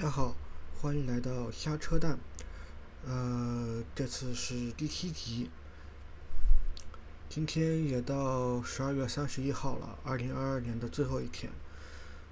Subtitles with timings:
[0.00, 0.34] 大家好，
[0.80, 2.18] 欢迎来到瞎扯淡。
[3.06, 5.50] 呃，这次是第七集。
[7.28, 11.52] 今天也到十二月三十一号了，二零二二年的最后一天。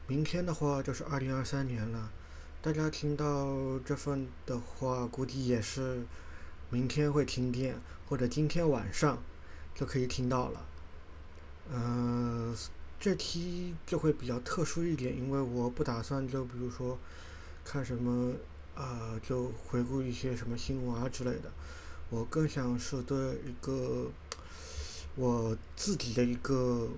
[0.07, 2.11] 明天的话就是二零二三年了。
[2.63, 6.07] 大家听到这份的话，估计也是
[6.71, 7.79] 明天会停电，
[8.09, 9.23] 或者今天晚上
[9.75, 10.67] 就可以听到了。
[11.71, 12.57] 嗯、呃，
[12.99, 16.99] 这期就会比较特殊一点，因为我不打算就比如说。
[17.71, 18.33] 看什么
[18.75, 21.53] 啊、就回顾一些什么新闻啊之类的。
[22.09, 24.11] 我更想是对一个
[25.17, 26.89] 我自己的一个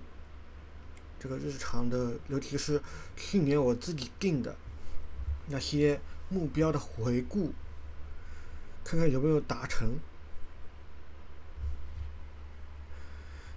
[1.19, 2.81] 这个日常的，尤其是
[3.17, 4.55] 去年我自己定的
[5.47, 7.51] 那些目标的回顾，
[8.85, 9.99] 看看有没有达成。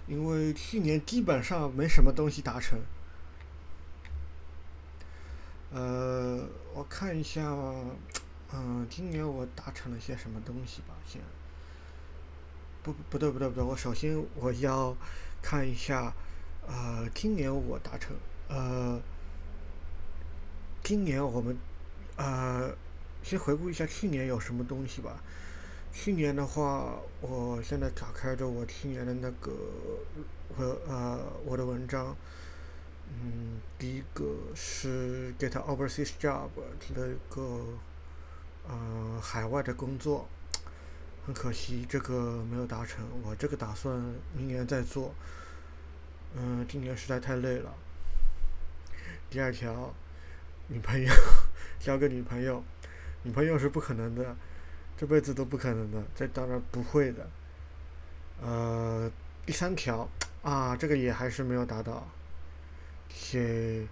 [0.05, 2.77] 因为去年基本上没什么东西达成。
[5.75, 6.39] 呃，
[6.73, 7.41] 我看一下，
[8.53, 10.95] 嗯、今年我达成了些什么东西吧？
[11.05, 11.21] 先，
[12.81, 14.95] 不，不对，不对，不对，我首先我要
[15.41, 16.13] 看一下，
[16.65, 18.15] 呃，今年我达成，
[18.47, 19.01] 呃，
[20.81, 21.57] 今年我们，
[22.15, 22.73] 呃，
[23.21, 25.21] 先回顾一下去年有什么东西吧。
[25.91, 29.51] 去年的话，我现在打开着我去年的那个，
[30.55, 32.15] 我呃我的文章。
[33.07, 34.25] 嗯，第一个
[34.55, 36.49] 是 get overseas job
[36.93, 37.63] 的一个
[38.67, 40.27] 呃海外的工作，
[41.25, 43.05] 很可惜这个没有达成。
[43.23, 43.95] 我这个打算
[44.33, 45.13] 明年再做。
[46.37, 47.73] 嗯、今年实在太累了。
[49.29, 49.93] 第二条，
[50.67, 51.09] 女朋友
[51.79, 52.61] 交个女朋友，
[53.23, 54.35] 女朋友是不可能的，
[54.97, 57.29] 这辈子都不可能的，这当然不会的。
[58.41, 59.09] 呃，
[59.45, 60.09] 第三条
[60.41, 62.05] 啊，这个也还是没有达到。
[63.09, 63.87] 写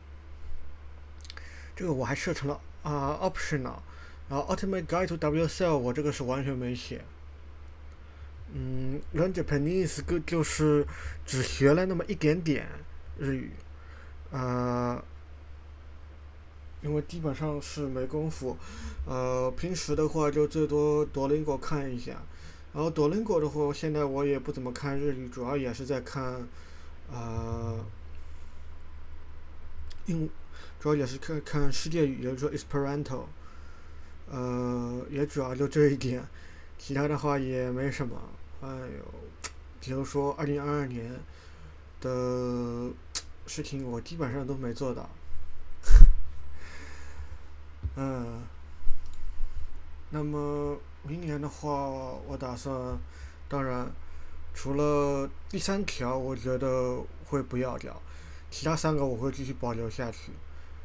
[1.75, 3.79] 这个我还设成了啊、optional，
[4.29, 7.03] 然后 ultimate guide to WSL 我这个是完全没写。
[8.55, 10.85] 嗯，learn Japanese 个就是
[11.25, 12.67] 只学了那么一点点
[13.17, 13.51] 日语，
[14.31, 15.03] 啊、
[16.83, 18.55] 因为基本上是没功夫，
[19.07, 22.21] 呃，平时的话就最多 Duolingo 看一下，
[22.73, 26.47] 然后 Duolingo 的话现在我也不怎么看日语，主要也是在看，
[27.11, 27.73] 啊、
[30.05, 30.29] 因
[30.79, 33.23] 主要也是看看世界语，也就是说 Esperanto，
[34.29, 36.27] 呃，也主要就这一点，
[36.77, 38.21] 其他的话也没什么。
[38.61, 39.05] 哎呦，
[39.79, 41.09] 比如说二零二二年
[42.01, 42.91] 的
[43.47, 45.09] 事情，我基本上都没做到。
[47.95, 48.41] 嗯，
[50.09, 51.69] 那么明年的话，
[52.27, 52.97] 我打算，
[53.47, 53.89] 当然，
[54.53, 58.01] 除了第三条，我觉得会不要掉。
[58.53, 60.31] 其他三个我会继续保留下去，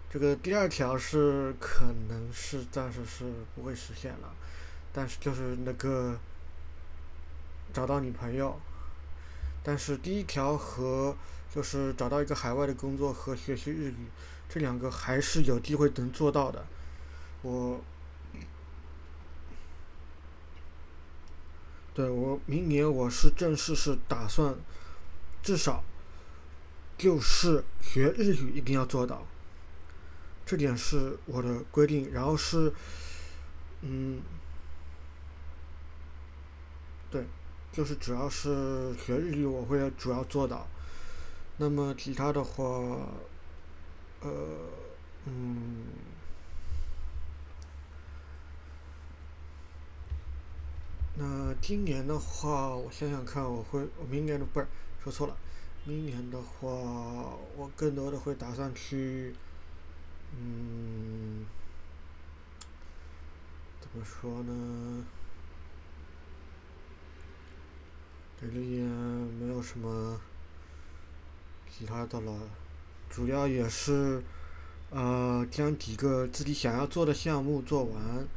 [0.09, 4.35] 这个第二条是可能是暂时是不会实现了，
[4.91, 6.19] 但是就是那个
[7.71, 8.59] 找到女朋友，
[9.63, 11.15] 但是第一条和
[11.55, 14.07] 就是找到一个海外的工作和学习日语，
[14.49, 16.65] 这两个还是有机会能做到的。
[17.43, 17.79] 我，
[21.93, 24.55] 对，我明年我是正式是打算
[25.43, 25.85] 至少。
[26.99, 29.25] 就是学日语一定要做到，
[30.45, 32.13] 这点是我的规定。
[32.13, 32.73] 然后是，
[33.83, 34.21] 嗯，
[37.09, 37.25] 对，
[37.71, 40.67] 就是主要是学日语我会主要做到。
[41.59, 42.65] 那么其他的话，
[44.21, 44.31] 呃，
[45.27, 45.85] 嗯，
[51.15, 54.67] 那今年的话，我想想看，我会，我明年的不是，
[55.05, 55.37] 说错了。
[55.89, 56.69] 明年的话，
[57.57, 59.35] 我更多的会打算去，
[60.37, 61.47] 嗯，
[63.81, 65.03] 怎么说呢？
[68.39, 70.21] 这里也没有什么
[71.71, 72.39] 其他的了，
[73.09, 74.23] 主要也是，
[74.91, 78.29] 呃，将几个自己想要做的项目做完，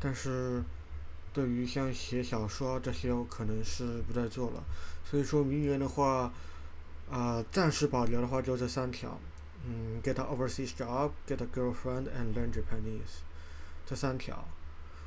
[0.00, 0.64] 但是
[1.32, 4.64] 对于像写小说这些，我可能是不再做了。
[5.08, 6.32] 所以说明年的话。
[7.10, 9.18] 啊、呃，暂时保留的话就这三条，
[9.64, 13.22] 嗯，get a overseas job，get a girlfriend and learn Japanese，
[13.86, 14.46] 这三条。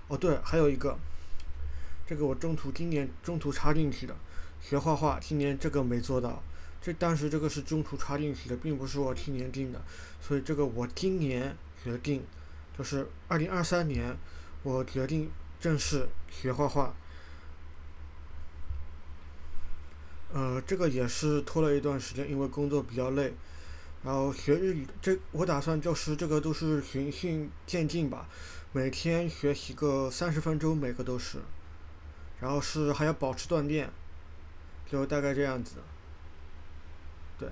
[0.07, 0.97] 哦，对，还有一个，
[2.07, 4.15] 这个我中途今年中途插进去的，
[4.59, 6.41] 学画画，今年这个没做到，
[6.81, 9.79] 这当时这个是中途插进去的，并不是我去年定的，
[10.19, 12.23] 所以这个我今年决定，
[12.77, 14.17] 就是二零二三年，
[14.63, 16.93] 我决定正式学画画。
[20.33, 23.33] 呃，这个也是拖了一段时间，因为工作比较累。
[24.03, 28.27] 然后学日语，这我打算就是这个都是循序渐进吧，
[28.71, 31.37] 每天学习个三十分钟，每个都是，
[32.39, 33.91] 然后是还要保持锻炼，
[34.89, 35.75] 就大概这样子。
[37.37, 37.47] 对，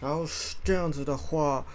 [0.00, 1.66] 然后是这样子的话，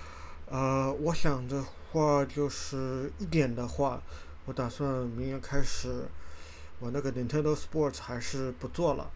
[0.50, 4.02] 呃，我想的话就是一点的话，
[4.46, 6.06] 我打算明年开始，
[6.80, 9.12] 我那个 Nintendo Sports 还是不做了。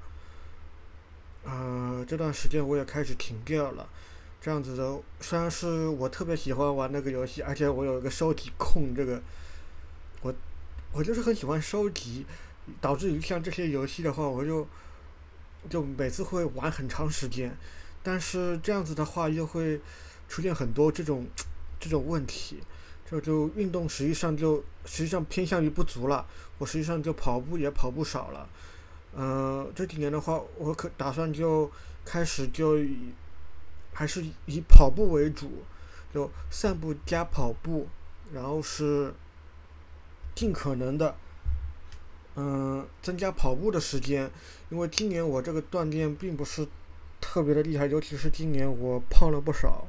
[1.44, 3.88] 呃，这段时间我也开始停掉了，
[4.42, 5.00] 这样子的。
[5.22, 9.22] 虽然是我特别喜欢玩那个游戏，而且我有一个收集控，这个
[10.22, 10.34] 我
[10.92, 12.26] 我就是很喜欢收集，
[12.82, 14.68] 导致于像这些游戏的话，我就
[15.70, 17.56] 就每次会玩很长时间。
[18.04, 19.80] 但是这样子的话，又会
[20.28, 21.28] 出现很多这种
[21.80, 22.62] 这种问题，
[23.10, 26.26] 就就运动实际上就实际上偏向于不足了。
[26.58, 28.48] 我实际上就跑步也跑不少了。
[29.16, 31.72] 呃，这几年的话，我可打算就
[32.06, 33.14] 开始就以
[33.94, 35.64] 还是以跑步为主，
[36.14, 37.88] 就散步加跑步，
[38.34, 39.14] 然后是
[40.36, 41.16] 尽可能的，
[42.36, 44.30] 嗯、增加跑步的时间，
[44.70, 46.68] 因为今年我这个锻炼并不是
[47.20, 49.88] 特别的厉害，尤其是今年我胖了不少，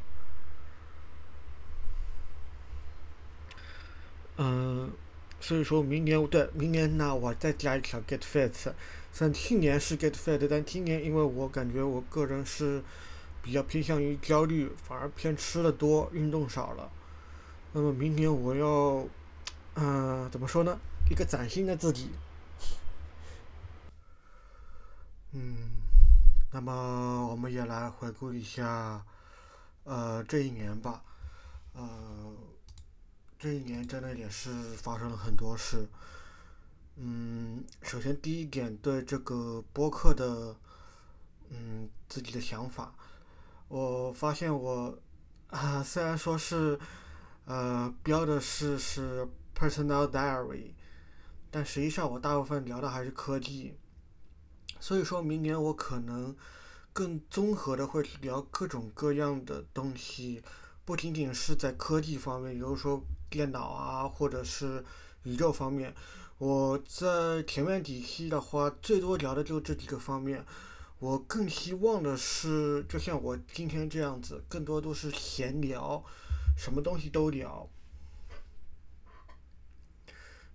[4.43, 4.91] 嗯、
[5.39, 8.73] 所以说明年对明年呢，我再加一条 Get Fit。
[9.13, 12.83] 像去年是 get fit，但今年因为我感觉我个人是
[13.43, 16.91] 比较偏向于焦虑，反而偏吃的多，运动少了。
[17.73, 19.05] 那么明年我要，
[19.75, 20.79] 嗯、怎么说呢？
[21.11, 22.11] 一个崭新的自己。
[25.33, 25.57] 嗯，
[26.53, 29.05] 那么我们也来回顾一下，
[29.85, 31.03] 呃，这一年吧。
[31.75, 32.33] 呃，
[33.41, 35.89] 这一年真的也是发生了很多事。
[36.97, 40.55] 嗯，首先第一点，对这个播客的，
[41.49, 42.95] 嗯，自己的想法，
[43.69, 44.95] 我发现我，
[45.47, 46.79] 啊，虽然说是，
[47.47, 49.27] 呃，标的是是
[49.57, 50.75] personal diary，
[51.51, 53.75] 但实际上我大部分聊的还是科技，
[54.79, 56.37] 所以说明年我可能
[56.93, 60.43] 更综合的会聊各种各样的东西，
[60.85, 64.85] 不仅仅是在科技方面，比如说电脑啊，或者是
[65.23, 65.95] 宇宙方面。
[66.37, 70.45] 我在前面几期的话，最多聊的就这几个方面。
[70.99, 76.05] 我更希望的是，就像我今天这样子，更多都是闲聊，
[76.59, 77.67] 什么东西都聊。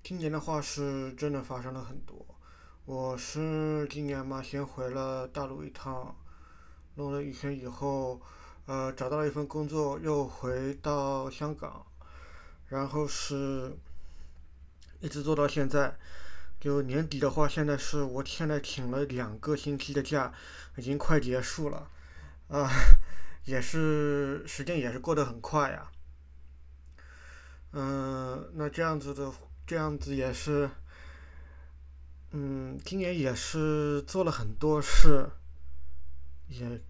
[0.04, 2.24] 今年的话是真的发生了很多。
[2.86, 6.16] 我是今年嘛，先回了大陆一趟，
[6.94, 8.22] 弄了一圈以后，
[8.68, 11.84] 呃，找到了一份工作，又回到香港，
[12.68, 13.76] 然后是。
[15.02, 15.96] 一直做到现在，
[16.60, 20.34] 就年底的话，现在是我现在请了两个星期的假，
[20.78, 21.92] 已经快结束了，
[22.48, 22.68] 啊，
[23.44, 25.92] 也是时间也是过得很快呀。
[27.74, 29.32] 嗯，那这样子的
[29.68, 30.68] 这样子也是，
[32.32, 35.30] 嗯，今年也是做了很多事，
[36.48, 36.82] 也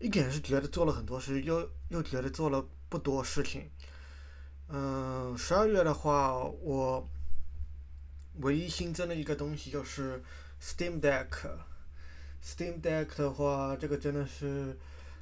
[0.00, 3.70] 一点是觉得做了很多事，又又觉得做了不多事情。
[4.72, 7.08] 嗯，十二月的话，我。
[8.40, 10.22] 唯一新增的一个东西就是
[10.58, 11.28] Steam Deck。
[12.42, 14.78] Steam Deck 的话，这个真的是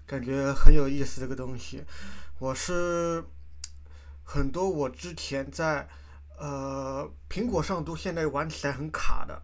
[0.06, 1.82] 感觉很有意思这个东西。
[2.38, 3.24] 我是
[4.22, 5.88] 很多我之前在
[6.38, 9.42] 呃苹果上都现在玩起来很卡的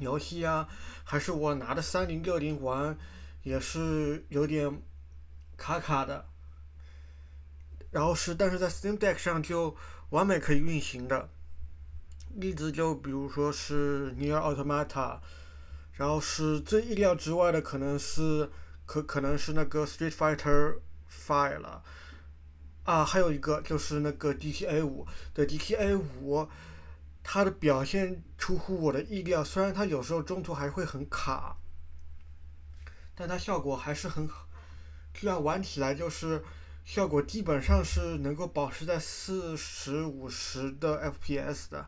[0.00, 0.68] 游戏啊，
[1.04, 2.98] 还是我拿的三零六零玩，
[3.44, 4.82] 也是有点
[5.56, 6.26] 卡卡的。
[7.94, 9.76] 然后是，但是在 Steam Deck 上就
[10.10, 11.30] 完美可以运行的。
[12.34, 14.88] 例子就比如说是《Near Automata》，
[15.92, 18.50] 然后是最意料之外的，可能是
[18.84, 21.84] 可可能是那个《Street Fighter Five》了，
[22.82, 25.06] 啊，还有一个就是那个 GTA 五。
[25.32, 26.48] 对 GTA 五，
[27.22, 31.56] 它的表现出乎我的意料，虽然它有时候中途还会很卡，
[33.14, 34.48] 但它效果还是很好，
[35.14, 36.42] 这样玩起来就是
[36.84, 41.86] 效果基本上是能够保持在四十五十的 FPS 的。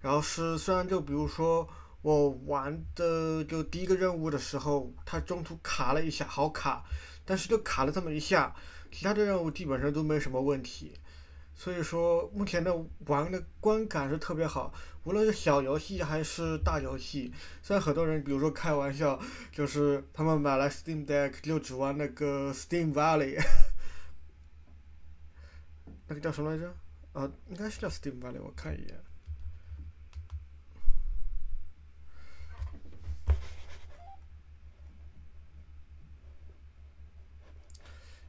[0.00, 1.68] 然后是，虽然就比如说
[2.02, 6.82] 我玩的就第一个任务的时候，它中途卡了一下，好卡，
[7.24, 8.54] 但是就卡了这么一下，
[8.90, 10.92] 其他的任务基本上都没什么问题。
[11.54, 12.74] 所以说目前的
[13.06, 14.72] 玩的观感是特别好，
[15.04, 17.30] 无论是小游戏还是大游戏。
[17.62, 19.20] 虽然很多人比如说开玩笑，
[19.52, 23.38] 就是他们买了 Steam Deck 就只玩那个 Steam Valley，
[26.10, 26.74] 那个叫什么来着？
[27.12, 29.00] 啊，应该是叫 Steam Valley，我看一眼。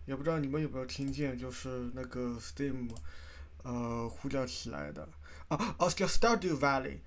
[0.05, 2.91] 也不知道你们有没有听见，就是那个 Steam，
[3.63, 5.09] 呃，呼叫起来的
[5.47, 7.00] 啊，哦，叫 Stardew Valley，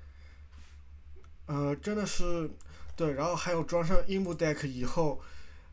[1.47, 2.51] 呃，真的是，
[2.97, 5.23] 对，然后还有装上 EmuDeck 以后，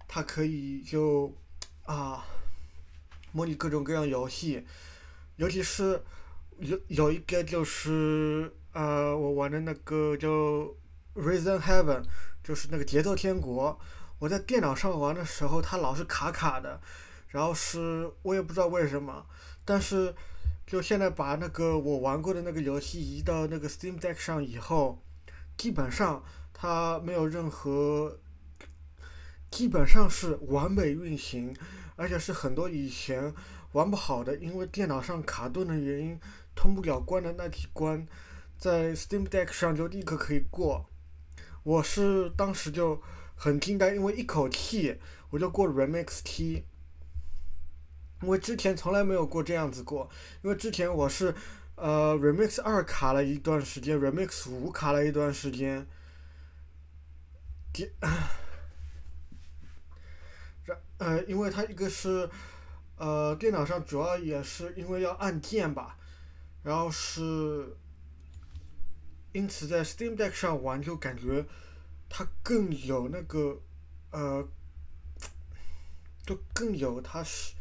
[0.07, 1.35] 它可以就
[1.85, 2.23] 啊，
[3.31, 4.67] 模拟各种各样游戏，
[5.41, 5.99] 尤其是
[6.59, 10.29] 有有一个就是呃，我玩的那个叫
[11.15, 12.03] Reason Heaven，
[12.43, 13.79] 就是那个节奏天国，
[14.19, 16.79] 我在电脑上玩的时候，它老是卡卡的。
[17.29, 19.25] 然后是我也不知道为什么，
[19.65, 20.13] 但是
[20.67, 25.01] 就现在把那个我玩过的那个游戏移到那个 Steam Deck 上以后，
[25.57, 28.19] 基本上它没有任何，
[29.49, 31.55] 基本上是完美运行，
[31.95, 33.33] 而且是很多以前
[33.73, 36.19] 玩不好的，因为电脑上卡顿的原因
[36.55, 38.05] 通不了关的那几关，
[38.57, 40.89] 在 Steam Deck 上就立刻可以过。
[41.63, 43.01] 我是当时就
[43.35, 44.99] 很惊呆，因为一口气
[45.29, 46.65] 我就过了 Remix T。
[48.21, 50.07] 因为之前从来没有过这样子过，
[50.43, 51.33] 因为之前我是，
[51.73, 55.87] 呃，Remix 二卡了一段时间，Remix 五卡了一段时间，
[57.73, 57.89] 电，
[60.65, 62.29] 然呃，因为它一个是，
[63.01, 65.97] 呃，电脑上主要也是因为要按键吧，
[66.61, 67.75] 然后是，
[69.31, 71.43] 因此在 Steam Deck 上玩就感觉，
[72.07, 73.59] 它更有那个，
[74.11, 74.47] 呃，
[76.23, 77.55] 就更有它是。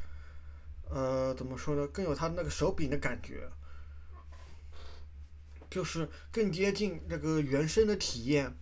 [0.91, 1.87] 呃，怎么说呢？
[1.87, 3.49] 更有它那个手柄的感觉，
[5.71, 8.59] 就是更接近那个原生的体验。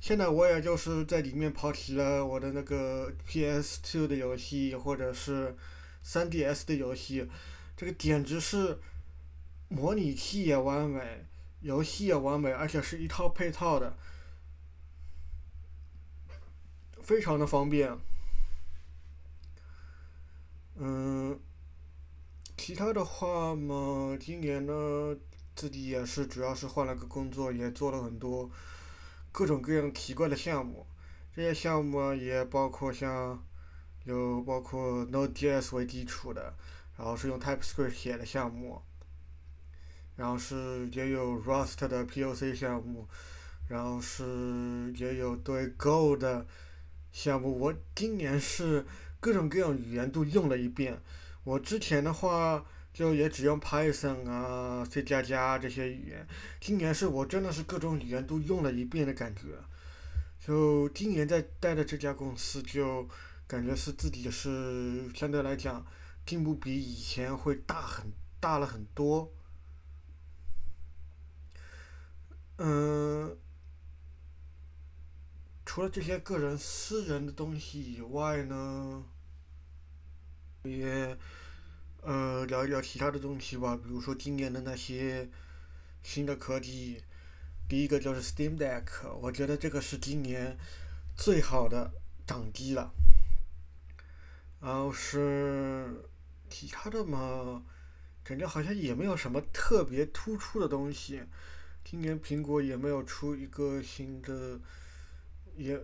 [0.00, 5.54] 现在我也就是在里面跑起了我的那个 PS2 的游戏，或者是
[6.08, 7.28] 3DS 的游戏，
[7.76, 8.78] 这个简直是
[9.68, 11.26] 模拟器也完美，
[11.60, 13.94] 游戏也完美，而且是一套配套的，
[17.02, 17.98] 非常的方便。
[20.76, 21.38] 嗯。
[22.56, 25.16] 其他的话嘛，今年呢，
[25.54, 28.50] 自己也是主要是换了个工作，也做了很多
[29.30, 30.86] 各种各样奇怪的项目。
[31.34, 33.42] 这些项目也包括像
[34.14, 36.54] 有包括 Node.js 为基础的，
[36.96, 38.80] 然后是用 TypeScript 写的项目，
[40.16, 43.06] 然后是也有 Rust 的 POC 项目，
[43.68, 46.46] 然后是也有对 Go 的
[47.12, 47.58] 项目。
[47.58, 48.86] 我今年是
[49.20, 51.00] 各种各样语言都用了一遍。
[51.44, 56.26] 我之前的话就也只用 Python 啊、C 加加这些语言，
[56.60, 59.42] 今年是我真的是各种语言都用了一遍的感觉。
[60.44, 63.06] 就今年在待的这家公司，就
[63.48, 65.84] 感觉是自己是相对来讲
[66.24, 69.32] 进步比以前会大很大了很多。
[72.58, 73.36] 嗯，
[75.66, 79.04] 除了这些个人私人的东西以外呢，
[80.62, 81.18] 也。
[82.00, 85.28] 呃，聊一聊其他的东西吧，比如说今年的那些
[86.02, 87.02] 新的科技，
[87.68, 90.56] 第一个就是 Steam Deck，我觉得这个是今年
[91.16, 91.90] 最好的
[92.24, 92.94] 掌机了。
[94.60, 96.04] 然后是
[96.48, 97.62] 其他的嘛，
[98.24, 101.22] 感觉好像也没有什么特别突出的东西。
[101.84, 104.60] 今年苹果也没有出一个新的，
[105.56, 105.80] 也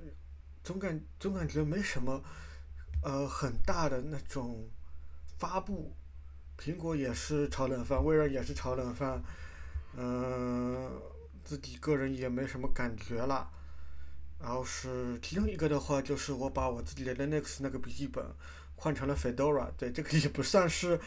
[0.63, 2.23] 总感总感觉没什么
[3.03, 4.69] 呃很大的那种
[5.39, 5.95] 发布。
[6.59, 9.23] 苹果也是炒冷饭，微软也是炒冷饭，
[9.97, 10.91] 嗯、
[11.43, 13.51] 自己个人也没什么感觉了。
[14.41, 18.25] 然后是其中一个的话，就是我把我自己的 Linux 那个笔记本
[18.77, 20.99] 换成了 Fedora，对，这个也不算是，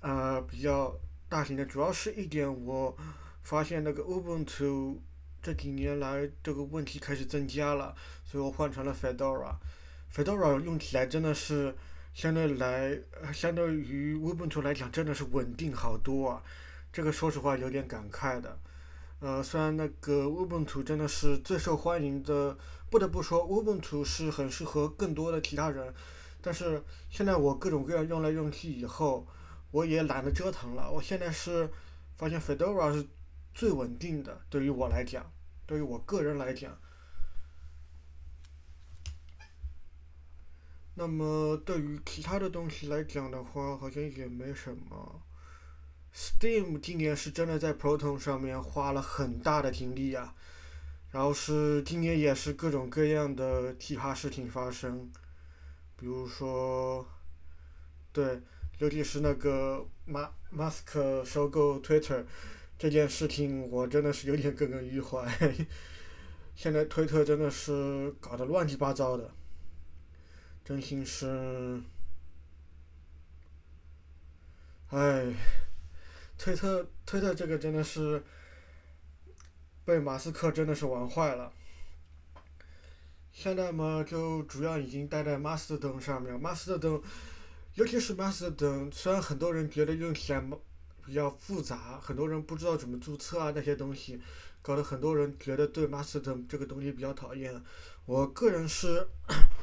[0.00, 0.94] 呃，比较
[1.28, 2.96] 大型的，主要是一点我
[3.42, 4.98] 发现那个 Ubuntu
[5.42, 7.94] 这几年来这个问题开始增加了，
[8.24, 9.54] 所以我换成了 Fedora。
[10.14, 11.74] Fedora 用起来真的是。
[12.16, 12.98] 相对来，
[13.30, 16.42] 相对于 Ubuntu 来讲，真的是稳定好多啊！
[16.90, 18.58] 这个说实话有点感慨的。
[19.18, 22.56] 呃，虽然那个 Ubuntu 真的是最受欢迎的，
[22.90, 25.94] 不得不说 Ubuntu 是很适合更多的其他人。
[26.42, 29.26] 但是现在我各种各样用来用去以后，
[29.70, 30.90] 我也懒得折腾了。
[30.90, 31.68] 我现在是
[32.16, 33.08] 发现 Fedora 是
[33.54, 35.32] 最稳定的，对于我来讲，
[35.66, 36.78] 对于我个人来讲。
[40.94, 45.22] 那么对于其他的东西来讲的话，好像也没什么。
[46.16, 50.34] Steam 今年是真的在 Proton 上面花了很大的精力啊，
[51.10, 55.12] 然后是今年也是各种各样的奇葩事情发生，
[55.94, 57.06] 比如说，
[58.14, 58.40] 对，
[58.78, 62.24] 尤其是那个马马斯克收购 Twitter
[62.78, 65.30] 这件事情，我真的是有点耿耿于怀。
[66.56, 69.30] 现在推特真的是搞得乱七八糟的。
[70.64, 71.78] 真心是，
[74.88, 75.26] 哎，
[76.38, 78.22] 推特推特这个真的是
[79.84, 81.52] 被马斯克真的是玩坏了。
[83.32, 86.34] 现在嘛，就主要已经待在 master 灯上面。
[86.40, 87.02] ，master 灯，
[87.74, 90.42] 尤其是 master 灯，虽然很多人觉得用起来
[91.04, 94.20] 比较复杂，很多人不知道怎么注册啊那些东西，
[94.62, 97.62] 搞得很多人觉得对马斯登这个东西比较讨厌。
[98.04, 99.06] 我个人是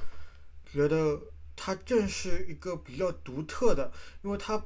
[0.66, 1.20] 觉得
[1.56, 4.64] 它正是一个比较独特的，因为它。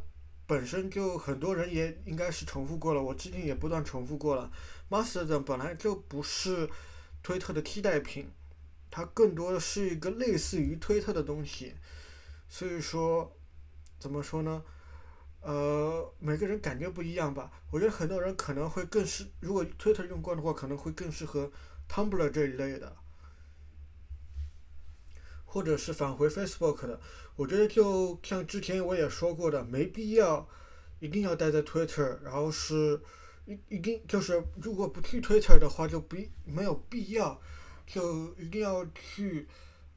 [0.48, 4.50] 本身就很多人也应该是重复过了，我之前也不断重复过了。
[4.90, 6.70] Mastodon 本来就不是
[7.22, 8.32] 推特的替代品，
[8.90, 11.76] 它更多的是一个类似于推特的东西。
[12.48, 13.36] 所以说，
[14.00, 14.64] 怎么说呢？
[15.42, 17.52] 呃，每个人感觉不一样吧。
[17.70, 21.52] 我觉得很多人可能会更适，如果推特用惯的话，可能会更适合
[21.90, 22.96] Tumblr 这一类的。
[25.58, 27.02] 或者是返回 Facebook 的，
[27.36, 30.48] 我觉得就像之前我也说过的，没必要
[31.00, 33.02] 一定要待在 Twitter，然后是
[33.48, 37.42] 一一定就是如果不去 Twitter 的话，就不没有必要
[37.88, 39.48] 就一定要去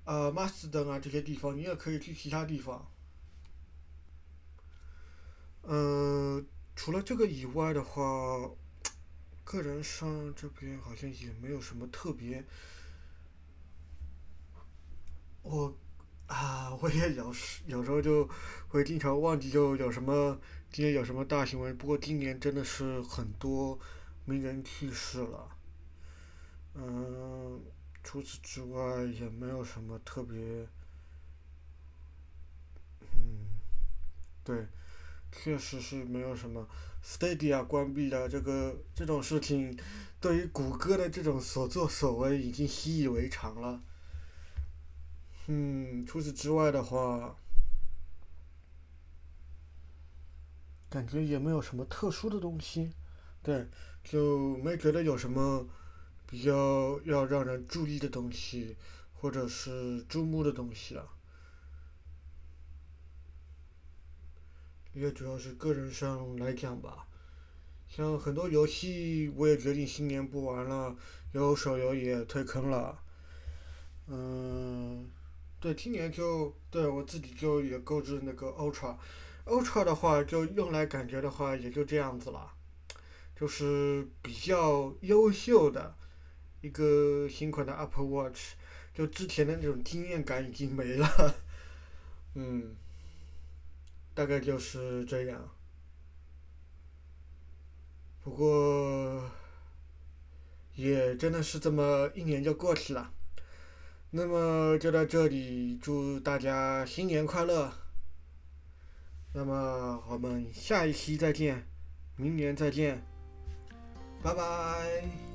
[0.04, 2.90] 呃 Mastodon 啊这些地方，你也可以去其他地方。
[5.60, 6.42] 呃，
[6.74, 8.50] 除了这个以外的话，
[9.44, 12.42] 个人上这边好像也没有什么特别。
[15.42, 15.74] 我
[16.26, 18.28] 啊，我也有时有时候就
[18.68, 20.38] 会经常忘记，就有什么
[20.70, 21.76] 今天有什么大新闻。
[21.76, 23.78] 不过今年真的是很多
[24.24, 25.48] 名人去世了，
[26.74, 27.60] 嗯，
[28.04, 30.68] 除此之外也没有什么特别，
[33.00, 33.46] 嗯，
[34.44, 34.68] 对，
[35.32, 36.68] 确实是没有什么。
[37.02, 39.76] Stadia 关闭了，这个这种事情，
[40.20, 43.82] 对于谷歌的这种所作所为已经习以为常了。
[45.52, 47.36] 嗯，除此之外的话，
[50.88, 52.92] 感觉也没有什么特殊的东西，
[53.42, 53.68] 对，
[54.04, 55.66] 就没觉得有什么
[56.24, 58.76] 比较要让人注意的东西，
[59.12, 61.04] 或者是注目的东西了。
[64.92, 67.08] 也主要是个人上来讲吧，
[67.88, 70.96] 像很多游戏我也决定新年不玩了，
[71.32, 73.02] 有手游也退坑了，
[74.06, 75.10] 嗯。
[75.60, 82.50] 对，今年就对我自己就也购置那个 Ultra，Ultra 的话就用来感觉的话也就这样子了，
[83.38, 85.94] 就是比较优秀的
[86.62, 88.54] 一个新款的 Apple Watch，
[88.94, 91.34] 就之前的那种惊艳感已经没了，
[92.34, 92.74] 嗯，
[94.14, 95.46] 大概就是这样。
[98.22, 99.30] 不过，
[100.74, 103.12] 也真的是这么一年就过去了。
[104.12, 107.72] 那么就到这里，祝大家新年快乐。
[109.32, 111.64] 那么我们下一期再见，
[112.16, 113.00] 明年再见，
[114.20, 115.29] 拜拜。